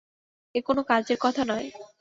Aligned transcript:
এ 0.55 0.59
কোনো 0.61 0.81
কাজের 0.83 1.17
কথা 1.21 1.41
নয়। 1.45 1.67